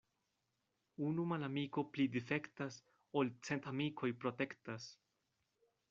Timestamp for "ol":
3.23-3.31